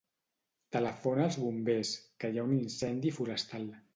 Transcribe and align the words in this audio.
Telefona 0.75 1.23
als 1.25 1.37
bombers, 1.41 1.93
que 2.23 2.31
hi 2.33 2.41
ha 2.41 2.47
un 2.49 2.57
incendi 2.57 3.15
forestal. 3.21 3.71